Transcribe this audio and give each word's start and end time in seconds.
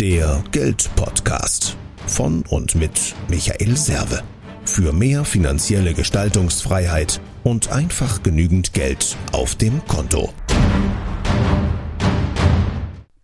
Der 0.00 0.44
Geldpodcast 0.52 1.74
von 2.06 2.44
und 2.50 2.74
mit 2.74 3.14
Michael 3.28 3.78
Serve. 3.78 4.22
Für 4.66 4.92
mehr 4.92 5.24
finanzielle 5.24 5.94
Gestaltungsfreiheit 5.94 7.18
und 7.44 7.72
einfach 7.72 8.22
genügend 8.22 8.74
Geld 8.74 9.16
auf 9.32 9.54
dem 9.54 9.82
Konto. 9.86 10.34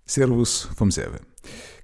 Servus 0.07 0.71
vom 0.75 0.91
Serve. 0.91 1.21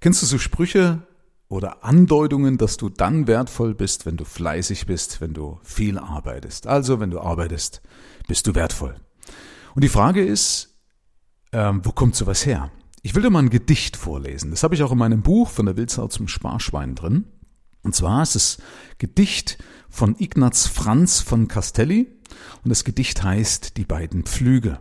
Kennst 0.01 0.23
du 0.23 0.27
so 0.27 0.39
Sprüche 0.39 1.03
oder 1.49 1.85
Andeutungen, 1.85 2.57
dass 2.57 2.79
du 2.79 2.89
dann 2.89 3.27
wertvoll 3.27 3.75
bist, 3.75 4.07
wenn 4.07 4.17
du 4.17 4.25
fleißig 4.25 4.87
bist, 4.87 5.21
wenn 5.21 5.35
du 5.35 5.61
viel 5.65 5.99
arbeitest? 5.99 6.67
Also, 6.67 6.99
wenn 6.99 7.11
du 7.11 7.21
arbeitest, 7.21 7.83
bist 8.27 8.47
du 8.47 8.55
wertvoll. 8.55 8.97
Und 9.75 9.85
die 9.85 9.91
Frage 9.91 10.25
ist, 10.25 10.79
ähm, 11.53 11.83
wo 11.85 11.93
kommt 11.93 12.17
sowas 12.17 12.47
her? 12.47 12.71
Ich 13.03 13.15
will 13.15 13.23
dir 13.23 13.31
mal 13.31 13.41
ein 13.41 13.51
Gedicht 13.51 13.97
vorlesen. 13.97 14.51
Das 14.51 14.63
habe 14.63 14.75
ich 14.75 14.83
auch 14.83 14.93
in 14.93 14.99
meinem 14.99 15.23
Buch 15.23 15.51
von 15.51 15.67
der 15.67 15.77
Wildsau 15.77 16.09
zum 16.09 16.27
Sparschwein 16.27 16.95
drin. 16.95 17.27
Und 17.83 17.95
zwar 17.95 18.23
ist 18.23 18.35
es 18.35 18.59
Gedicht 18.99 19.59
von 19.89 20.17
Ignaz 20.19 20.67
Franz 20.67 21.21
von 21.21 21.47
Castelli 21.47 22.09
und 22.65 22.71
das 22.71 22.85
Gedicht 22.85 23.23
heißt 23.23 23.77
Die 23.77 23.85
beiden 23.85 24.25
Pflüge. 24.25 24.81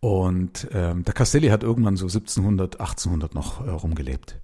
Und 0.00 0.68
ähm, 0.72 1.04
der 1.04 1.14
Castelli 1.14 1.48
hat 1.48 1.62
irgendwann 1.62 1.96
so 1.96 2.06
1700, 2.06 2.80
1800 2.80 3.34
noch 3.34 3.64
äh, 3.64 3.70
rumgelebt. 3.70 4.40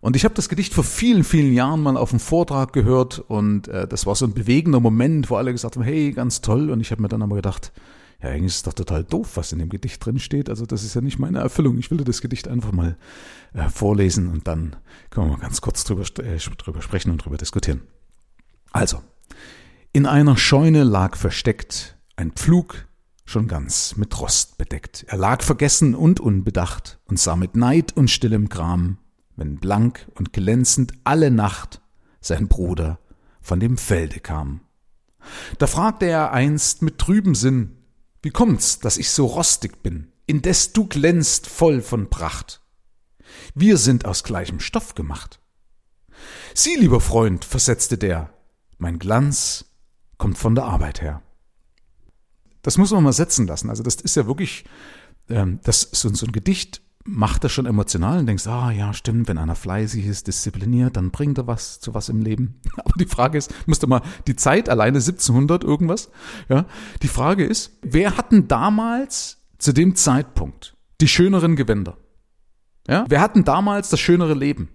Und 0.00 0.16
ich 0.16 0.24
habe 0.24 0.34
das 0.34 0.48
Gedicht 0.48 0.72
vor 0.72 0.84
vielen, 0.84 1.24
vielen 1.24 1.52
Jahren 1.52 1.82
mal 1.82 1.98
auf 1.98 2.10
einem 2.10 2.20
Vortrag 2.20 2.72
gehört 2.72 3.18
und 3.18 3.68
äh, 3.68 3.86
das 3.86 4.06
war 4.06 4.14
so 4.14 4.24
ein 4.24 4.32
bewegender 4.32 4.80
Moment, 4.80 5.28
wo 5.28 5.36
alle 5.36 5.52
gesagt 5.52 5.76
haben, 5.76 5.84
hey, 5.84 6.12
ganz 6.12 6.40
toll. 6.40 6.70
Und 6.70 6.80
ich 6.80 6.90
habe 6.90 7.02
mir 7.02 7.08
dann 7.08 7.22
aber 7.22 7.36
gedacht, 7.36 7.72
ja, 8.22 8.28
eigentlich 8.28 8.46
ist 8.46 8.56
es 8.56 8.62
doch 8.64 8.74
total 8.74 9.04
doof, 9.04 9.36
was 9.36 9.52
in 9.52 9.58
dem 9.58 9.70
Gedicht 9.70 10.04
drin 10.04 10.18
steht. 10.18 10.50
Also 10.50 10.66
das 10.66 10.84
ist 10.84 10.94
ja 10.94 11.00
nicht 11.00 11.18
meine 11.18 11.38
Erfüllung. 11.38 11.78
Ich 11.78 11.90
will 11.90 11.98
dir 11.98 12.04
das 12.04 12.20
Gedicht 12.20 12.48
einfach 12.48 12.72
mal 12.72 12.96
äh, 13.54 13.68
vorlesen 13.68 14.28
und 14.28 14.46
dann 14.46 14.76
können 15.08 15.28
wir 15.28 15.36
mal 15.36 15.42
ganz 15.42 15.60
kurz 15.60 15.84
drüber, 15.84 16.04
äh, 16.22 16.36
drüber 16.36 16.82
sprechen 16.82 17.10
und 17.10 17.24
drüber 17.24 17.38
diskutieren. 17.38 17.82
Also, 18.72 19.02
in 19.92 20.06
einer 20.06 20.36
Scheune 20.36 20.84
lag 20.84 21.16
versteckt 21.16 21.96
ein 22.16 22.32
Pflug, 22.32 22.86
schon 23.24 23.48
ganz 23.48 23.96
mit 23.96 24.20
Rost 24.20 24.58
bedeckt. 24.58 25.04
Er 25.08 25.16
lag 25.16 25.42
vergessen 25.42 25.94
und 25.94 26.20
unbedacht 26.20 27.00
und 27.06 27.18
sah 27.18 27.36
mit 27.36 27.56
Neid 27.56 27.96
und 27.96 28.10
stillem 28.10 28.48
Gram, 28.48 28.98
wenn 29.36 29.56
blank 29.56 30.06
und 30.14 30.32
glänzend 30.32 30.92
alle 31.04 31.30
Nacht 31.30 31.80
sein 32.20 32.48
Bruder 32.48 32.98
von 33.40 33.58
dem 33.58 33.78
Felde 33.78 34.20
kam. 34.20 34.60
Da 35.58 35.66
fragte 35.66 36.06
er 36.06 36.32
einst 36.32 36.82
mit 36.82 36.98
trübem 36.98 37.34
Sinn, 37.34 37.76
wie 38.22 38.30
kommt's, 38.30 38.78
dass 38.78 38.98
ich 38.98 39.10
so 39.10 39.26
rostig 39.26 39.82
bin, 39.82 40.12
indes 40.26 40.72
du 40.72 40.86
glänzt 40.86 41.46
voll 41.46 41.80
von 41.80 42.10
Pracht? 42.10 42.62
Wir 43.54 43.76
sind 43.76 44.04
aus 44.04 44.24
gleichem 44.24 44.60
Stoff 44.60 44.94
gemacht. 44.94 45.40
Sieh, 46.54 46.76
lieber 46.76 47.00
Freund, 47.00 47.44
versetzte 47.44 47.96
der, 47.96 48.32
mein 48.78 48.98
Glanz 48.98 49.66
kommt 50.18 50.36
von 50.36 50.54
der 50.54 50.64
Arbeit 50.64 51.00
her. 51.00 51.22
Das 52.62 52.76
muss 52.76 52.90
man 52.90 53.02
mal 53.02 53.12
setzen 53.12 53.46
lassen. 53.46 53.70
Also 53.70 53.82
das 53.82 53.96
ist 53.96 54.16
ja 54.16 54.26
wirklich, 54.26 54.64
ähm, 55.28 55.60
das 55.62 55.88
so, 55.92 56.12
so 56.12 56.26
ein 56.26 56.32
Gedicht 56.32 56.82
macht 57.04 57.44
das 57.44 57.52
schon 57.52 57.66
emotional 57.66 58.18
und 58.18 58.26
denkst, 58.26 58.46
ah 58.46 58.70
ja, 58.70 58.92
stimmt, 58.92 59.28
wenn 59.28 59.38
einer 59.38 59.54
fleißig 59.54 60.06
ist, 60.06 60.26
diszipliniert, 60.26 60.96
dann 60.96 61.10
bringt 61.10 61.38
er 61.38 61.46
was 61.46 61.80
zu 61.80 61.94
was 61.94 62.08
im 62.08 62.20
Leben. 62.20 62.60
Aber 62.76 62.94
die 62.98 63.06
Frage 63.06 63.38
ist, 63.38 63.54
musst 63.66 63.82
du 63.82 63.86
mal 63.86 64.02
die 64.26 64.36
Zeit 64.36 64.68
alleine 64.68 64.98
1700 64.98 65.64
irgendwas, 65.64 66.10
ja? 66.48 66.66
Die 67.02 67.08
Frage 67.08 67.44
ist, 67.44 67.78
wer 67.82 68.16
hatten 68.16 68.48
damals 68.48 69.38
zu 69.58 69.72
dem 69.72 69.94
Zeitpunkt 69.94 70.76
die 71.00 71.08
schöneren 71.08 71.56
Gewänder? 71.56 71.96
Ja? 72.86 73.04
Wer 73.08 73.20
hatten 73.20 73.44
damals 73.44 73.88
das 73.88 74.00
schönere 74.00 74.34
Leben? 74.34 74.68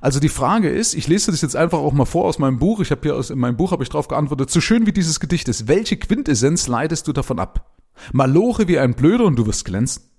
Also 0.00 0.18
die 0.18 0.28
Frage 0.30 0.70
ist, 0.70 0.94
ich 0.94 1.08
lese 1.08 1.30
das 1.30 1.42
jetzt 1.42 1.56
einfach 1.56 1.78
auch 1.78 1.92
mal 1.92 2.06
vor 2.06 2.24
aus 2.24 2.38
meinem 2.38 2.58
Buch. 2.58 2.80
Ich 2.80 2.90
habe 2.90 3.02
hier 3.02 3.16
aus 3.16 3.28
in 3.30 3.38
meinem 3.38 3.56
Buch 3.56 3.72
habe 3.72 3.82
ich 3.82 3.90
darauf 3.90 4.08
geantwortet. 4.08 4.50
So 4.50 4.60
schön 4.60 4.86
wie 4.86 4.92
dieses 4.92 5.20
Gedicht 5.20 5.48
ist, 5.48 5.68
welche 5.68 5.98
Quintessenz 5.98 6.68
leitest 6.68 7.06
du 7.06 7.12
davon 7.12 7.38
ab? 7.38 7.76
Maloche 8.12 8.66
wie 8.66 8.78
ein 8.78 8.94
Blöder 8.94 9.24
und 9.24 9.36
du 9.36 9.46
wirst 9.46 9.66
glänzen. 9.66 10.09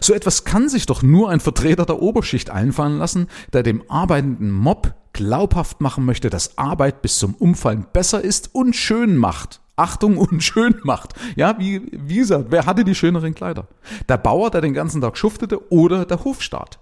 So 0.00 0.12
etwas 0.12 0.44
kann 0.44 0.68
sich 0.68 0.86
doch 0.86 1.02
nur 1.02 1.30
ein 1.30 1.40
Vertreter 1.40 1.86
der 1.86 2.02
Oberschicht 2.02 2.50
einfallen 2.50 2.98
lassen, 2.98 3.28
der 3.52 3.62
dem 3.62 3.82
arbeitenden 3.88 4.50
Mob 4.50 4.94
glaubhaft 5.12 5.80
machen 5.80 6.04
möchte, 6.04 6.30
dass 6.30 6.58
Arbeit 6.58 7.02
bis 7.02 7.18
zum 7.18 7.34
Umfallen 7.34 7.86
besser 7.92 8.22
ist 8.22 8.54
und 8.54 8.76
schön 8.76 9.16
macht. 9.16 9.60
Achtung 9.76 10.18
und 10.18 10.42
schön 10.44 10.76
macht. 10.82 11.14
Ja, 11.36 11.58
wie, 11.58 11.82
wie 11.92 12.18
gesagt, 12.18 12.46
wer 12.50 12.66
hatte 12.66 12.84
die 12.84 12.94
schöneren 12.94 13.34
Kleider? 13.34 13.66
Der 14.08 14.18
Bauer, 14.18 14.50
der 14.50 14.60
den 14.60 14.74
ganzen 14.74 15.00
Tag 15.00 15.16
schuftete 15.16 15.72
oder 15.72 16.04
der 16.04 16.24
Hofstaat? 16.24 16.78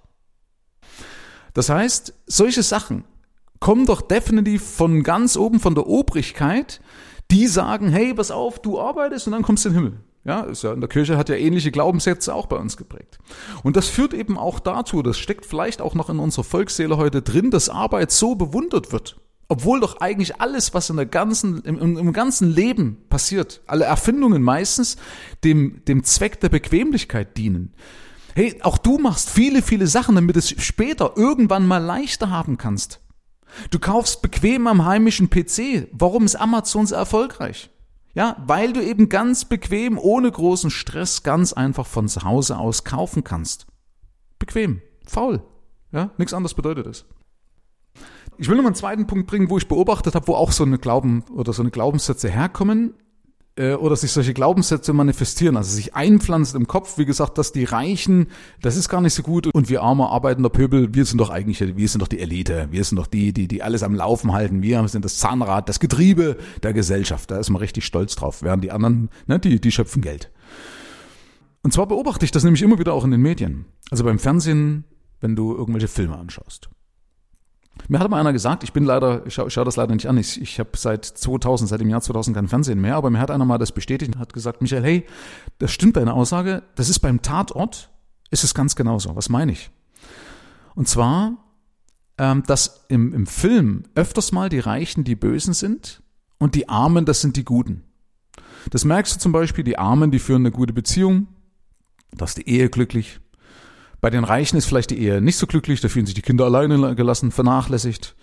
Das 1.54 1.71
heißt, 1.71 2.15
solche 2.27 2.62
Sachen 2.62 3.04
kommen 3.60 3.87
doch 3.87 4.03
definitiv 4.03 4.62
von 4.62 5.03
ganz 5.03 5.37
oben 5.37 5.60
von 5.60 5.75
der 5.75 5.87
Obrigkeit, 5.87 6.81
die 7.31 7.47
sagen, 7.47 7.88
hey, 7.91 8.15
pass 8.15 8.31
auf, 8.31 8.60
du 8.60 8.81
arbeitest 8.81 9.27
und 9.27 9.32
dann 9.32 9.43
kommst 9.43 9.65
du 9.65 9.71
in 9.71 9.75
den 9.75 9.84
Himmel. 9.84 10.00
Ja, 10.28 10.43
ist 10.43 10.62
ja 10.62 10.75
in 10.75 10.81
der 10.81 10.91
Kirche 10.91 11.16
hat 11.16 11.31
ja 11.31 11.37
ähnliche 11.37 11.71
Glaubenssätze 11.71 12.34
auch 12.34 12.44
bei 12.44 12.56
uns 12.56 12.77
geprägt. 12.77 13.19
Und 13.62 13.77
das 13.77 13.89
führt 13.89 14.12
eben 14.12 14.37
auch 14.37 14.61
dazu, 14.61 15.00
das 15.00 15.16
steckt 15.16 15.47
vielleicht 15.47 15.81
auch 15.81 15.94
noch 15.94 16.11
in 16.11 16.19
unserer 16.19 16.44
Volksseele 16.44 16.99
heute 16.99 17.22
drin, 17.22 17.50
dass 17.50 17.71
Arbeit 17.71 18.11
so 18.12 18.34
bewundert 18.34 18.93
wird. 18.93 19.16
Obwohl 19.49 19.81
doch 19.81 20.03
eigentlich 20.03 20.39
alles, 20.39 20.75
was 20.75 20.91
in 20.91 20.97
der 20.97 21.06
ganzen, 21.06 21.62
im, 21.62 21.97
im 21.97 22.12
ganzen 22.12 22.50
Leben 22.50 22.99
passiert, 23.09 23.62
alle 23.66 23.87
Erfindungen 23.87 24.43
meistens 24.43 24.99
dem, 25.44 25.83
dem 25.87 26.05
Zweck 26.05 26.41
der 26.41 26.50
Bequemlichkeit 26.50 27.39
dienen. 27.39 27.72
Hey, 28.34 28.60
auch 28.60 28.77
du 28.77 28.99
machst 28.99 29.31
viele, 29.31 29.62
viele 29.62 29.87
Sachen, 29.87 30.15
damit 30.15 30.37
es 30.37 30.50
später 30.62 31.15
irgendwann 31.16 31.66
mal 31.66 31.83
leichter 31.83 32.28
haben 32.28 32.59
kannst. 32.59 33.00
Du 33.71 33.78
kaufst 33.78 34.21
bequem 34.21 34.66
am 34.66 34.84
heimischen 34.84 35.31
PC. 35.31 35.89
Warum 35.93 36.27
ist 36.27 36.37
Amazon 36.37 36.87
so 36.87 36.95
erfolgreich? 36.95 37.71
Ja, 38.18 38.34
weil 38.48 38.72
du 38.72 38.82
eben 38.82 39.08
ganz 39.08 39.44
bequem, 39.44 39.96
ohne 39.96 40.28
großen 40.28 40.70
Stress, 40.70 41.22
ganz 41.22 41.52
einfach 41.52 41.86
von 41.86 42.08
zu 42.08 42.24
Hause 42.24 42.58
aus 42.58 42.82
kaufen 42.82 43.22
kannst. 43.22 43.68
Bequem, 44.40 44.82
faul. 45.06 45.40
Ja, 45.92 46.10
nichts 46.18 46.34
anderes 46.34 46.54
bedeutet 46.54 46.88
es. 46.88 47.04
Ich 48.36 48.48
will 48.48 48.56
noch 48.56 48.64
mal 48.64 48.70
einen 48.70 48.74
zweiten 48.74 49.06
Punkt 49.06 49.28
bringen, 49.28 49.48
wo 49.50 49.56
ich 49.56 49.68
beobachtet 49.68 50.16
habe, 50.16 50.26
wo 50.26 50.34
auch 50.34 50.50
so 50.50 50.64
eine 50.64 50.78
Glauben 50.78 51.22
oder 51.32 51.52
so 51.52 51.62
eine 51.62 51.70
Glaubenssätze 51.70 52.28
herkommen 52.28 52.94
äh, 53.58 53.74
oder 53.74 53.96
sich 53.96 54.12
solche 54.12 54.32
Glaubenssätze 54.32 54.92
manifestieren, 54.92 55.56
also 55.56 55.74
sich 55.74 55.94
einpflanzt 55.94 56.54
im 56.54 56.66
Kopf, 56.66 56.96
wie 56.96 57.04
gesagt, 57.04 57.36
dass 57.38 57.52
die 57.52 57.64
Reichen, 57.64 58.28
das 58.62 58.76
ist 58.76 58.88
gar 58.88 59.00
nicht 59.00 59.14
so 59.14 59.22
gut. 59.22 59.48
Und 59.48 59.69
wir 59.69 59.82
armer 59.82 60.10
arbeitender 60.10 60.48
Pöbel, 60.48 60.94
wir 60.94 61.04
sind 61.04 61.19
doch 61.19 61.30
eigentlich, 61.30 61.60
wir 61.60 61.88
sind 61.88 62.00
doch 62.00 62.08
die 62.08 62.20
Elite, 62.20 62.68
wir 62.70 62.84
sind 62.84 62.97
doch 62.97 63.08
die, 63.08 63.32
die, 63.32 63.48
die 63.48 63.62
alles 63.62 63.82
am 63.82 63.94
Laufen 63.94 64.32
halten, 64.32 64.62
wir 64.62 64.86
sind 64.88 65.04
das 65.04 65.18
Zahnrad, 65.18 65.68
das 65.68 65.80
Getriebe 65.80 66.38
der 66.62 66.72
Gesellschaft, 66.72 67.30
da 67.30 67.38
ist 67.38 67.50
man 67.50 67.60
richtig 67.60 67.84
stolz 67.84 68.14
drauf, 68.14 68.42
während 68.42 68.62
die 68.62 68.70
anderen, 68.70 69.10
ne, 69.26 69.38
die, 69.38 69.60
die 69.60 69.72
schöpfen 69.72 70.02
Geld. 70.02 70.30
Und 71.62 71.72
zwar 71.72 71.86
beobachte 71.86 72.24
ich 72.24 72.30
das 72.30 72.44
nämlich 72.44 72.62
immer 72.62 72.78
wieder 72.78 72.94
auch 72.94 73.04
in 73.04 73.10
den 73.10 73.20
Medien, 73.20 73.66
also 73.91 74.04
beim 74.04 74.18
Fernsehen, 74.18 74.84
wenn 75.20 75.34
du 75.34 75.54
irgendwelche 75.54 75.88
Filme 75.88 76.16
anschaust. 76.16 76.70
Mir 77.87 78.00
hat 78.00 78.11
mal 78.11 78.19
einer 78.19 78.33
gesagt, 78.33 78.65
ich 78.65 78.72
bin 78.72 78.84
leider, 78.84 79.25
ich 79.27 79.34
schaue 79.34 79.50
schau 79.50 79.65
das 79.65 79.77
leider 79.77 79.94
nicht 79.94 80.09
an, 80.09 80.19
ich, 80.19 80.41
ich 80.41 80.59
habe 80.59 80.71
seit 80.77 81.05
2000, 81.05 81.71
seit 81.71 81.81
dem 81.81 81.89
Jahr 81.89 82.00
2000 82.00 82.37
kein 82.37 82.49
Fernsehen 82.49 82.81
mehr, 82.81 82.97
aber 82.97 83.11
mir 83.11 83.21
hat 83.21 83.31
einer 83.31 83.44
mal 83.44 83.59
das 83.59 83.72
bestätigt 83.72 84.15
und 84.15 84.21
hat 84.21 84.33
gesagt, 84.33 84.61
Michael, 84.61 84.83
hey, 84.83 85.06
das 85.59 85.72
stimmt 85.72 85.97
deine 85.97 86.12
Aussage, 86.12 86.62
das 86.75 86.89
ist 86.89 86.99
beim 86.99 87.22
Tatort, 87.22 87.91
ist 88.31 88.44
es 88.44 88.55
ganz 88.55 88.77
genauso. 88.77 89.16
Was 89.16 89.28
meine 89.28 89.53
ich? 89.53 89.71
Und 90.75 90.89
zwar, 90.89 91.37
ähm, 92.19 92.43
dass 92.47 92.84
im, 92.89 93.15
im 93.15 93.27
Film 93.27 93.84
öfters 93.95 94.33
mal 94.33 94.49
die 94.49 94.59
Reichen 94.59 95.05
die 95.05 95.16
Bösen 95.16 95.55
sind 95.55 96.03
und 96.39 96.55
die 96.55 96.69
Armen, 96.69 97.05
das 97.05 97.21
sind 97.21 97.37
die 97.37 97.45
Guten. 97.45 97.84
Das 98.71 98.84
merkst 98.84 99.16
du 99.16 99.21
zum 99.21 99.33
Beispiel, 99.33 99.65
die 99.65 99.78
Armen, 99.78 100.10
die 100.10 100.19
führen 100.19 100.43
eine 100.43 100.50
gute 100.50 100.72
Beziehung, 100.72 101.28
da 102.12 102.25
ist 102.25 102.39
die 102.39 102.49
Ehe 102.49 102.69
glücklich, 102.69 103.21
bei 104.00 104.10
den 104.10 104.24
Reichen 104.24 104.56
ist 104.56 104.66
vielleicht 104.66 104.91
die 104.91 104.98
Ehe 104.98 105.21
nicht 105.21 105.36
so 105.36 105.47
glücklich, 105.47 105.80
da 105.80 105.89
fühlen 105.89 106.06
sich 106.06 106.15
die 106.15 106.22
Kinder 106.22 106.45
alleine 106.45 106.95
gelassen, 106.95 107.30
vernachlässigt. 107.30 108.15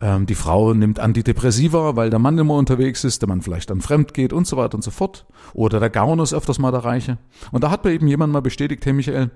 Ähm, 0.00 0.26
die 0.26 0.34
Frau 0.34 0.74
nimmt 0.74 0.98
Antidepressiva, 0.98 1.94
weil 1.94 2.10
der 2.10 2.18
Mann 2.18 2.38
immer 2.38 2.54
unterwegs 2.54 3.04
ist, 3.04 3.22
der 3.22 3.28
Mann 3.28 3.42
vielleicht 3.42 3.70
dann 3.70 3.80
fremd 3.80 4.14
geht 4.14 4.32
und 4.32 4.46
so 4.46 4.56
weiter 4.56 4.74
und 4.74 4.82
so 4.82 4.90
fort. 4.90 5.26
Oder 5.52 5.78
der 5.78 5.90
Gauner 5.90 6.22
ist 6.22 6.32
öfters 6.32 6.58
mal 6.58 6.72
der 6.72 6.84
Reiche. 6.84 7.18
Und 7.52 7.62
da 7.62 7.70
hat 7.70 7.84
mir 7.84 7.92
eben 7.92 8.08
jemand 8.08 8.32
mal 8.32 8.42
bestätigt, 8.42 8.84
hey 8.84 8.92
Michael, 8.92 9.30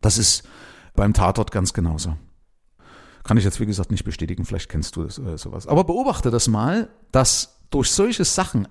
das 0.00 0.18
ist 0.18 0.42
beim 0.94 1.14
Tatort 1.14 1.52
ganz 1.52 1.72
genauso. 1.72 2.16
Kann 3.22 3.36
ich 3.36 3.44
jetzt, 3.44 3.60
wie 3.60 3.66
gesagt, 3.66 3.92
nicht 3.92 4.04
bestätigen, 4.04 4.44
vielleicht 4.44 4.68
kennst 4.68 4.96
du 4.96 5.04
das, 5.04 5.18
äh, 5.18 5.38
sowas. 5.38 5.68
Aber 5.68 5.84
beobachte 5.84 6.30
das 6.30 6.48
mal, 6.48 6.90
dass 7.12 7.60
durch 7.70 7.90
solche 7.90 8.24
Sachen 8.24 8.66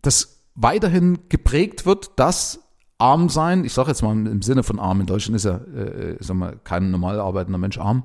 das 0.00 0.48
weiterhin 0.54 1.28
geprägt 1.28 1.84
wird, 1.84 2.18
dass 2.18 2.60
arm 3.02 3.28
sein, 3.28 3.64
ich 3.64 3.72
sage 3.72 3.88
jetzt 3.88 4.02
mal 4.02 4.12
im 4.12 4.42
Sinne 4.42 4.62
von 4.62 4.78
arm, 4.78 5.00
in 5.00 5.06
Deutschland 5.06 5.36
ist 5.36 5.44
ja 5.44 5.56
äh, 5.56 6.16
sag 6.20 6.36
mal, 6.36 6.56
kein 6.62 6.90
normal 6.90 7.18
arbeitender 7.18 7.58
Mensch 7.58 7.78
arm, 7.78 8.04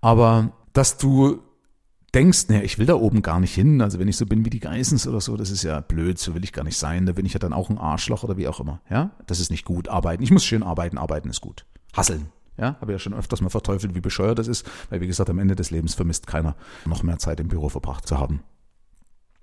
aber 0.00 0.52
dass 0.74 0.98
du 0.98 1.40
denkst, 2.14 2.48
naja, 2.48 2.62
ich 2.62 2.78
will 2.78 2.86
da 2.86 2.94
oben 2.94 3.22
gar 3.22 3.40
nicht 3.40 3.54
hin, 3.54 3.80
also 3.80 3.98
wenn 3.98 4.08
ich 4.08 4.16
so 4.16 4.26
bin 4.26 4.44
wie 4.44 4.50
die 4.50 4.60
Geissens 4.60 5.06
oder 5.06 5.20
so, 5.20 5.36
das 5.36 5.50
ist 5.50 5.62
ja 5.62 5.80
blöd, 5.80 6.18
so 6.18 6.34
will 6.34 6.44
ich 6.44 6.52
gar 6.52 6.64
nicht 6.64 6.76
sein, 6.76 7.06
da 7.06 7.12
bin 7.12 7.24
ich 7.24 7.32
ja 7.32 7.38
dann 7.38 7.52
auch 7.52 7.70
ein 7.70 7.78
Arschloch 7.78 8.22
oder 8.22 8.36
wie 8.36 8.48
auch 8.48 8.60
immer, 8.60 8.80
ja, 8.90 9.10
das 9.26 9.40
ist 9.40 9.50
nicht 9.50 9.64
gut, 9.64 9.88
arbeiten, 9.88 10.22
ich 10.22 10.30
muss 10.30 10.44
schön 10.44 10.62
arbeiten, 10.62 10.98
arbeiten 10.98 11.30
ist 11.30 11.40
gut, 11.40 11.64
hasseln, 11.96 12.28
Ja, 12.58 12.76
habe 12.80 12.92
ja 12.92 12.98
schon 12.98 13.14
öfters 13.14 13.40
mal 13.40 13.48
verteufelt, 13.48 13.94
wie 13.94 14.00
bescheuert 14.00 14.38
das 14.38 14.48
ist, 14.48 14.68
weil 14.90 15.00
wie 15.00 15.06
gesagt, 15.06 15.30
am 15.30 15.38
Ende 15.38 15.54
des 15.54 15.70
Lebens 15.70 15.94
vermisst 15.94 16.26
keiner, 16.26 16.56
noch 16.84 17.02
mehr 17.02 17.18
Zeit 17.18 17.40
im 17.40 17.48
Büro 17.48 17.68
verbracht 17.70 18.06
zu 18.06 18.18
haben. 18.18 18.42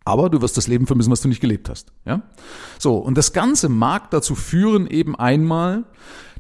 Aber 0.07 0.30
du 0.30 0.42
wirst 0.42 0.56
das 0.56 0.68
Leben 0.68 0.88
vermissen, 0.88 1.12
was 1.12 1.19
du 1.19 1.27
nicht 1.27 1.42
gelebt 1.42 1.68
hast. 1.68 1.92
Ja? 2.06 2.21
So, 2.80 2.95
und 2.95 3.18
das 3.18 3.33
Ganze 3.33 3.68
mag 3.68 4.09
dazu 4.09 4.36
führen, 4.36 4.88
eben 4.88 5.18
einmal, 5.18 5.83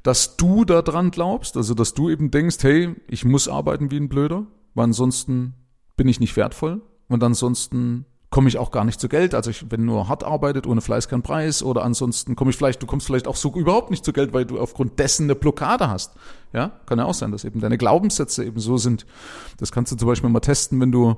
dass 0.03 0.37
du 0.37 0.63
daran 0.63 1.11
glaubst, 1.11 1.57
also 1.57 1.73
dass 1.73 1.93
du 1.93 2.09
eben 2.09 2.31
denkst, 2.31 2.59
hey, 2.61 2.95
ich 3.09 3.25
muss 3.25 3.49
arbeiten 3.49 3.91
wie 3.91 3.97
ein 3.97 4.07
Blöder, 4.07 4.47
weil 4.73 4.85
ansonsten 4.85 5.53
bin 5.97 6.07
ich 6.07 6.21
nicht 6.21 6.37
wertvoll 6.37 6.81
und 7.09 7.21
ansonsten 7.21 8.05
komme 8.29 8.47
ich 8.47 8.57
auch 8.57 8.71
gar 8.71 8.85
nicht 8.85 9.01
zu 9.01 9.09
Geld. 9.09 9.35
Also 9.35 9.49
ich, 9.49 9.69
wenn 9.69 9.83
nur 9.83 10.07
hart 10.07 10.23
arbeitet, 10.23 10.65
ohne 10.65 10.79
Fleiß 10.79 11.09
kein 11.09 11.21
Preis 11.21 11.61
oder 11.61 11.83
ansonsten 11.83 12.37
komme 12.37 12.51
ich 12.51 12.55
vielleicht, 12.55 12.81
du 12.81 12.87
kommst 12.87 13.05
vielleicht 13.05 13.27
auch 13.27 13.35
so 13.35 13.53
überhaupt 13.53 13.91
nicht 13.91 14.05
zu 14.05 14.13
Geld, 14.13 14.31
weil 14.31 14.45
du 14.45 14.61
aufgrund 14.61 14.97
dessen 14.97 15.23
eine 15.23 15.35
Blockade 15.35 15.89
hast. 15.89 16.13
Ja, 16.53 16.71
kann 16.85 16.99
ja 16.99 17.05
auch 17.05 17.13
sein, 17.13 17.33
dass 17.33 17.43
eben 17.43 17.59
deine 17.59 17.77
Glaubenssätze 17.77 18.45
eben 18.45 18.61
so 18.61 18.77
sind. 18.77 19.05
Das 19.57 19.73
kannst 19.73 19.91
du 19.91 19.97
zum 19.97 20.07
Beispiel 20.07 20.29
mal 20.29 20.39
testen, 20.39 20.79
wenn 20.79 20.93
du 20.93 21.17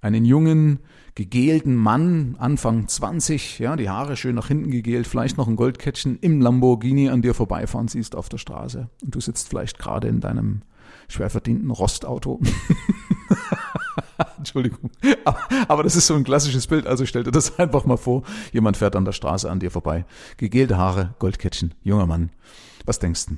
einen 0.00 0.24
jungen, 0.24 0.80
gegelten 1.14 1.76
Mann, 1.76 2.36
Anfang 2.38 2.88
20, 2.88 3.58
ja, 3.58 3.76
die 3.76 3.90
Haare 3.90 4.16
schön 4.16 4.34
nach 4.34 4.48
hinten 4.48 4.70
gegelt, 4.70 5.06
vielleicht 5.06 5.36
noch 5.36 5.48
ein 5.48 5.56
Goldkettchen 5.56 6.18
im 6.20 6.40
Lamborghini 6.40 7.10
an 7.10 7.22
dir 7.22 7.34
vorbeifahren 7.34 7.88
siehst 7.88 8.14
auf 8.14 8.28
der 8.28 8.38
Straße. 8.38 8.88
Und 9.02 9.14
du 9.14 9.20
sitzt 9.20 9.48
vielleicht 9.48 9.78
gerade 9.78 10.08
in 10.08 10.20
deinem 10.20 10.62
schwer 11.08 11.30
verdienten 11.30 11.70
Rostauto. 11.70 12.40
Entschuldigung. 14.38 14.90
Aber 15.68 15.82
das 15.82 15.96
ist 15.96 16.06
so 16.06 16.14
ein 16.14 16.24
klassisches 16.24 16.66
Bild. 16.66 16.86
Also 16.86 17.06
stell 17.06 17.24
dir 17.24 17.30
das 17.30 17.58
einfach 17.58 17.84
mal 17.84 17.96
vor. 17.96 18.22
Jemand 18.52 18.76
fährt 18.76 18.96
an 18.96 19.04
der 19.04 19.12
Straße 19.12 19.50
an 19.50 19.60
dir 19.60 19.70
vorbei. 19.70 20.04
Gegelte 20.36 20.78
Haare, 20.78 21.14
Goldkettchen, 21.18 21.74
junger 21.82 22.06
Mann. 22.06 22.30
Was 22.86 22.98
denkst 22.98 23.26
du? 23.26 23.36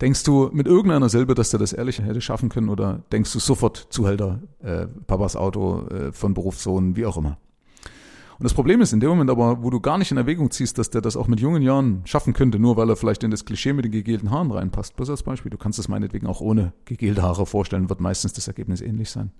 Denkst 0.00 0.24
du 0.24 0.50
mit 0.52 0.66
irgendeiner 0.66 1.08
Silbe, 1.08 1.34
dass 1.34 1.50
der 1.50 1.60
das 1.60 1.72
ehrlich 1.72 2.00
hätte 2.00 2.20
schaffen 2.20 2.48
können 2.48 2.68
oder 2.68 3.02
denkst 3.12 3.32
du 3.32 3.38
sofort 3.38 3.86
Zuhälter, 3.90 4.40
äh, 4.62 4.86
Papas 4.86 5.36
Auto 5.36 5.86
äh, 5.88 6.12
von 6.12 6.34
Berufssohn, 6.34 6.96
wie 6.96 7.06
auch 7.06 7.16
immer? 7.16 7.38
Und 8.40 8.44
das 8.44 8.54
Problem 8.54 8.80
ist 8.80 8.94
in 8.94 9.00
dem 9.00 9.10
Moment 9.10 9.28
aber, 9.28 9.62
wo 9.62 9.68
du 9.68 9.80
gar 9.80 9.98
nicht 9.98 10.10
in 10.12 10.16
Erwägung 10.16 10.50
ziehst, 10.50 10.78
dass 10.78 10.88
der 10.88 11.02
das 11.02 11.14
auch 11.14 11.26
mit 11.26 11.40
jungen 11.40 11.60
Jahren 11.60 12.00
schaffen 12.06 12.32
könnte, 12.32 12.58
nur 12.58 12.78
weil 12.78 12.88
er 12.88 12.96
vielleicht 12.96 13.22
in 13.22 13.30
das 13.30 13.44
Klischee 13.44 13.74
mit 13.74 13.84
den 13.84 13.92
gegelten 13.92 14.30
Haaren 14.30 14.50
reinpasst. 14.50 14.96
Bloß 14.96 15.10
als 15.10 15.22
Beispiel. 15.22 15.50
Du 15.50 15.58
kannst 15.58 15.78
es 15.78 15.88
meinetwegen 15.88 16.26
auch 16.26 16.40
ohne 16.40 16.72
gegelte 16.86 17.20
Haare 17.20 17.44
vorstellen, 17.44 17.90
wird 17.90 18.00
meistens 18.00 18.32
das 18.32 18.48
Ergebnis 18.48 18.80
ähnlich 18.80 19.10
sein. 19.10 19.32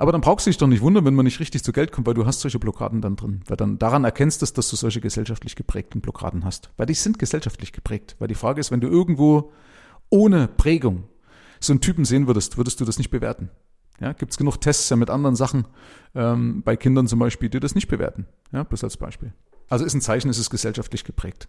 Aber 0.00 0.12
dann 0.12 0.22
brauchst 0.22 0.46
du 0.46 0.50
dich 0.50 0.56
doch 0.56 0.66
nicht 0.66 0.80
wundern, 0.80 1.04
wenn 1.04 1.14
man 1.14 1.26
nicht 1.26 1.40
richtig 1.40 1.62
zu 1.62 1.72
Geld 1.72 1.92
kommt, 1.92 2.06
weil 2.06 2.14
du 2.14 2.24
hast 2.24 2.40
solche 2.40 2.58
Blockaden 2.58 3.02
dann 3.02 3.16
drin. 3.16 3.42
Weil 3.46 3.58
dann 3.58 3.78
daran 3.78 4.02
erkennst 4.04 4.40
du, 4.40 4.46
dass 4.46 4.70
du 4.70 4.76
solche 4.76 5.02
gesellschaftlich 5.02 5.56
geprägten 5.56 6.00
Blockaden 6.00 6.46
hast. 6.46 6.70
Weil 6.78 6.86
die 6.86 6.94
sind 6.94 7.18
gesellschaftlich 7.18 7.70
geprägt. 7.74 8.16
Weil 8.18 8.28
die 8.28 8.34
Frage 8.34 8.60
ist, 8.60 8.70
wenn 8.70 8.80
du 8.80 8.88
irgendwo 8.88 9.52
ohne 10.08 10.48
Prägung 10.48 11.04
so 11.60 11.74
einen 11.74 11.82
Typen 11.82 12.06
sehen 12.06 12.26
würdest, 12.26 12.56
würdest 12.56 12.80
du 12.80 12.86
das 12.86 12.96
nicht 12.96 13.10
bewerten. 13.10 13.50
Ja, 14.00 14.14
Gibt 14.14 14.32
es 14.32 14.38
genug 14.38 14.58
Tests 14.62 14.88
ja 14.88 14.96
mit 14.96 15.10
anderen 15.10 15.36
Sachen, 15.36 15.66
ähm, 16.14 16.62
bei 16.62 16.76
Kindern 16.76 17.06
zum 17.06 17.18
Beispiel, 17.18 17.50
die 17.50 17.60
das 17.60 17.74
nicht 17.74 17.88
bewerten. 17.88 18.26
Ja, 18.52 18.62
bloß 18.62 18.82
als 18.82 18.96
Beispiel. 18.96 19.34
Also 19.68 19.84
ist 19.84 19.92
ein 19.92 20.00
Zeichen, 20.00 20.30
es 20.30 20.38
ist 20.38 20.48
gesellschaftlich 20.48 21.04
geprägt. 21.04 21.46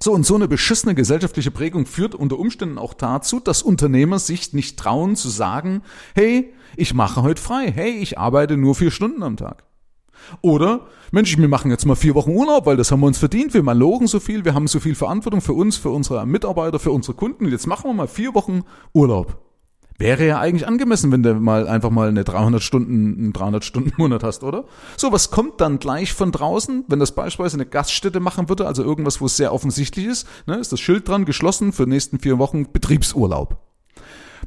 So, 0.00 0.12
und 0.12 0.24
so 0.24 0.36
eine 0.36 0.46
beschissene 0.46 0.94
gesellschaftliche 0.94 1.50
Prägung 1.50 1.84
führt 1.84 2.14
unter 2.14 2.38
Umständen 2.38 2.78
auch 2.78 2.94
dazu, 2.94 3.40
dass 3.40 3.62
Unternehmer 3.62 4.20
sich 4.20 4.52
nicht 4.52 4.78
trauen 4.78 5.16
zu 5.16 5.28
sagen, 5.28 5.82
hey, 6.14 6.52
ich 6.76 6.94
mache 6.94 7.22
heute 7.22 7.42
frei, 7.42 7.72
hey, 7.74 7.90
ich 7.90 8.16
arbeite 8.16 8.56
nur 8.56 8.76
vier 8.76 8.92
Stunden 8.92 9.24
am 9.24 9.36
Tag. 9.36 9.64
Oder, 10.40 10.86
Mensch, 11.10 11.36
wir 11.36 11.48
machen 11.48 11.70
jetzt 11.70 11.84
mal 11.84 11.96
vier 11.96 12.14
Wochen 12.14 12.30
Urlaub, 12.30 12.66
weil 12.66 12.76
das 12.76 12.92
haben 12.92 13.00
wir 13.00 13.06
uns 13.06 13.18
verdient, 13.18 13.54
wir 13.54 13.62
malochen 13.62 14.06
so 14.06 14.20
viel, 14.20 14.44
wir 14.44 14.54
haben 14.54 14.68
so 14.68 14.78
viel 14.78 14.94
Verantwortung 14.94 15.40
für 15.40 15.54
uns, 15.54 15.76
für 15.76 15.90
unsere 15.90 16.24
Mitarbeiter, 16.26 16.78
für 16.78 16.92
unsere 16.92 17.16
Kunden, 17.16 17.46
jetzt 17.46 17.66
machen 17.66 17.90
wir 17.90 17.94
mal 17.94 18.08
vier 18.08 18.34
Wochen 18.34 18.62
Urlaub. 18.92 19.47
Wäre 20.00 20.24
ja 20.24 20.38
eigentlich 20.38 20.68
angemessen, 20.68 21.10
wenn 21.10 21.24
du 21.24 21.34
mal 21.34 21.66
einfach 21.66 21.90
mal 21.90 22.08
eine 22.08 22.22
300 22.22 22.62
Stunden, 22.62 23.18
einen 23.18 23.32
300 23.32 23.64
Stunden 23.64 23.92
Monat 23.96 24.22
hast, 24.22 24.44
oder? 24.44 24.64
So, 24.96 25.10
was 25.10 25.32
kommt 25.32 25.60
dann 25.60 25.80
gleich 25.80 26.12
von 26.12 26.30
draußen, 26.30 26.84
wenn 26.86 27.00
das 27.00 27.16
beispielsweise 27.16 27.56
eine 27.56 27.66
Gaststätte 27.66 28.20
machen 28.20 28.48
würde, 28.48 28.68
also 28.68 28.84
irgendwas, 28.84 29.20
wo 29.20 29.26
es 29.26 29.36
sehr 29.36 29.52
offensichtlich 29.52 30.06
ist, 30.06 30.28
ne, 30.46 30.56
ist 30.56 30.70
das 30.70 30.78
Schild 30.78 31.08
dran, 31.08 31.24
geschlossen 31.24 31.72
für 31.72 31.84
die 31.84 31.90
nächsten 31.90 32.20
vier 32.20 32.38
Wochen 32.38 32.70
Betriebsurlaub. 32.70 33.58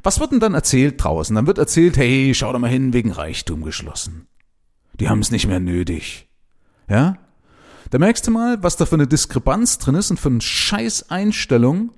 Was 0.02 0.20
wird 0.20 0.32
denn 0.32 0.40
dann 0.40 0.54
erzählt 0.54 1.04
draußen? 1.04 1.36
Dann 1.36 1.46
wird 1.46 1.58
erzählt, 1.58 1.98
hey, 1.98 2.32
schau 2.34 2.50
da 2.50 2.58
mal 2.58 2.70
hin, 2.70 2.94
wegen 2.94 3.12
Reichtum 3.12 3.62
geschlossen. 3.62 4.28
Die 4.98 5.10
haben 5.10 5.20
es 5.20 5.30
nicht 5.30 5.46
mehr 5.46 5.60
nötig. 5.60 6.30
Ja? 6.88 7.18
Da 7.90 7.98
merkst 7.98 8.26
du 8.26 8.30
mal, 8.30 8.62
was 8.62 8.78
da 8.78 8.86
für 8.86 8.94
eine 8.94 9.06
Diskrepanz 9.06 9.76
drin 9.76 9.96
ist 9.96 10.10
und 10.10 10.18
für 10.18 10.30
eine 10.30 10.40
Scheißeinstellung 10.40 11.90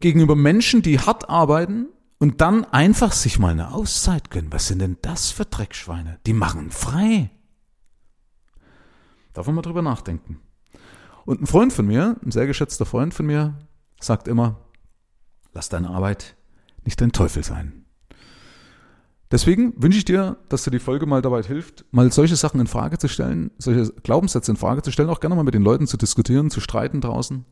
gegenüber 0.00 0.34
Menschen, 0.34 0.82
die 0.82 0.98
hart 0.98 1.30
arbeiten 1.30 1.86
und 2.18 2.40
dann 2.40 2.64
einfach 2.64 3.12
sich 3.12 3.38
mal 3.38 3.52
eine 3.52 3.72
Auszeit 3.72 4.30
gönnen. 4.30 4.52
Was 4.52 4.66
sind 4.66 4.80
denn 4.80 4.98
das 5.02 5.30
für 5.30 5.44
Dreckschweine? 5.44 6.18
Die 6.26 6.32
machen 6.32 6.70
frei. 6.70 7.30
Darf 9.32 9.46
man 9.46 9.54
mal 9.54 9.62
drüber 9.62 9.82
nachdenken. 9.82 10.40
Und 11.24 11.42
ein 11.42 11.46
Freund 11.46 11.72
von 11.72 11.86
mir, 11.86 12.16
ein 12.24 12.32
sehr 12.32 12.46
geschätzter 12.46 12.86
Freund 12.86 13.14
von 13.14 13.26
mir, 13.26 13.58
sagt 14.00 14.28
immer, 14.28 14.56
lass 15.52 15.68
deine 15.68 15.90
Arbeit 15.90 16.36
nicht 16.84 17.00
dein 17.00 17.12
Teufel 17.12 17.44
sein. 17.44 17.84
Deswegen 19.30 19.74
wünsche 19.76 19.98
ich 19.98 20.06
dir, 20.06 20.38
dass 20.48 20.64
dir 20.64 20.70
die 20.70 20.78
Folge 20.78 21.04
mal 21.04 21.20
dabei 21.20 21.42
hilft, 21.42 21.84
mal 21.90 22.10
solche 22.10 22.36
Sachen 22.36 22.60
in 22.60 22.66
Frage 22.66 22.96
zu 22.96 23.08
stellen, 23.08 23.50
solche 23.58 23.92
Glaubenssätze 24.02 24.50
in 24.50 24.56
Frage 24.56 24.80
zu 24.80 24.90
stellen, 24.90 25.10
auch 25.10 25.20
gerne 25.20 25.36
mal 25.36 25.44
mit 25.44 25.52
den 25.52 25.62
Leuten 25.62 25.86
zu 25.86 25.98
diskutieren, 25.98 26.50
zu 26.50 26.60
streiten 26.60 27.02
draußen. 27.02 27.44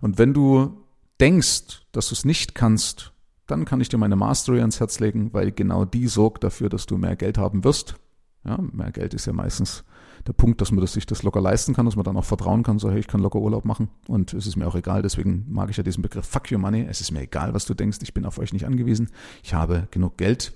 Und 0.00 0.18
wenn 0.18 0.34
du 0.34 0.84
denkst, 1.20 1.82
dass 1.92 2.08
du 2.08 2.14
es 2.14 2.24
nicht 2.24 2.56
kannst, 2.56 3.12
dann 3.50 3.64
kann 3.64 3.80
ich 3.80 3.88
dir 3.88 3.98
meine 3.98 4.16
Mastery 4.16 4.60
ans 4.60 4.80
Herz 4.80 5.00
legen, 5.00 5.32
weil 5.32 5.52
genau 5.52 5.84
die 5.84 6.06
sorgt 6.06 6.44
dafür, 6.44 6.68
dass 6.68 6.86
du 6.86 6.96
mehr 6.96 7.16
Geld 7.16 7.38
haben 7.38 7.64
wirst. 7.64 7.96
Ja, 8.44 8.58
mehr 8.72 8.90
Geld 8.92 9.12
ist 9.14 9.26
ja 9.26 9.32
meistens 9.32 9.84
der 10.26 10.32
Punkt, 10.32 10.60
dass 10.60 10.70
man 10.70 10.80
das, 10.80 10.92
sich 10.92 11.06
das 11.06 11.22
locker 11.22 11.40
leisten 11.40 11.74
kann, 11.74 11.86
dass 11.86 11.96
man 11.96 12.04
dann 12.04 12.16
auch 12.16 12.24
vertrauen 12.24 12.62
kann, 12.62 12.78
so 12.78 12.90
hey, 12.90 13.00
ich 13.00 13.06
kann 13.06 13.20
locker 13.20 13.40
Urlaub 13.40 13.64
machen 13.64 13.88
und 14.06 14.34
es 14.34 14.46
ist 14.46 14.56
mir 14.56 14.66
auch 14.66 14.74
egal, 14.74 15.02
deswegen 15.02 15.46
mag 15.48 15.70
ich 15.70 15.76
ja 15.76 15.82
diesen 15.82 16.02
Begriff 16.02 16.26
Fuck 16.26 16.52
Your 16.52 16.58
Money, 16.58 16.86
es 16.88 17.00
ist 17.00 17.10
mir 17.10 17.22
egal, 17.22 17.54
was 17.54 17.64
du 17.64 17.74
denkst, 17.74 17.98
ich 18.02 18.14
bin 18.14 18.24
auf 18.26 18.38
euch 18.38 18.52
nicht 18.52 18.66
angewiesen, 18.66 19.10
ich 19.42 19.54
habe 19.54 19.88
genug 19.90 20.16
Geld. 20.16 20.52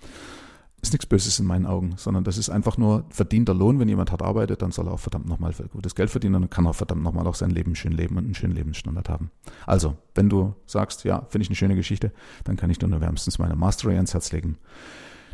Ist 0.84 0.92
nichts 0.92 1.06
Böses 1.06 1.38
in 1.38 1.46
meinen 1.46 1.64
Augen, 1.64 1.94
sondern 1.96 2.25
das 2.25 2.36
ist 2.36 2.50
einfach 2.50 2.76
nur 2.76 3.06
verdienter 3.08 3.54
Lohn. 3.54 3.81
Wenn 3.81 3.88
jemand 3.88 4.12
hart 4.12 4.20
arbeitet, 4.20 4.60
dann 4.60 4.70
soll 4.70 4.86
er 4.86 4.92
auch 4.92 5.00
verdammt 5.00 5.26
nochmal 5.26 5.54
gutes 5.72 5.94
Geld 5.94 6.10
verdienen 6.10 6.34
und 6.34 6.50
kann 6.50 6.66
auch 6.66 6.75
verdammt 6.75 7.02
nochmal 7.02 7.26
auch 7.26 7.36
sein 7.36 7.48
Leben 7.48 7.75
schön 7.75 7.92
leben 7.92 8.19
und 8.19 8.26
einen 8.26 8.34
schönen 8.34 8.54
Lebensstandard 8.54 9.08
haben. 9.08 9.31
Also, 9.64 9.96
wenn 10.14 10.28
du 10.28 10.54
sagst, 10.66 11.04
ja, 11.04 11.25
finde 11.31 11.44
ich 11.44 11.48
eine 11.48 11.56
schöne 11.56 11.75
Geschichte, 11.75 12.12
dann 12.44 12.58
kann 12.58 12.69
ich 12.69 12.76
dir 12.76 12.86
nur 12.86 13.00
wärmstens 13.00 13.38
meine 13.38 13.56
Mastery 13.56 13.94
ans 13.94 14.12
Herz 14.12 14.31
legen. 14.31 14.58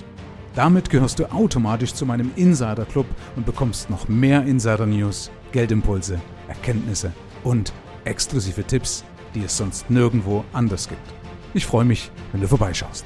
Damit 0.55 0.89
gehörst 0.89 1.19
du 1.19 1.31
automatisch 1.31 1.93
zu 1.93 2.05
meinem 2.05 2.31
Insider 2.35 2.85
Club 2.85 3.05
und 3.35 3.45
bekommst 3.45 3.89
noch 3.89 4.07
mehr 4.07 4.43
Insider 4.43 4.87
News, 4.87 5.29
Geldimpulse, 5.51 6.19
Erkenntnisse 6.47 7.11
und 7.43 7.73
exklusive 8.05 8.63
Tipps 8.63 9.03
die 9.37 9.43
es 9.43 9.55
sonst 9.55 9.89
nirgendwo 9.89 10.43
anders 10.53 10.89
gibt. 10.89 11.13
Ich 11.53 11.65
freue 11.65 11.85
mich, 11.85 12.11
wenn 12.31 12.41
du 12.41 12.47
vorbeischaust. 12.47 13.05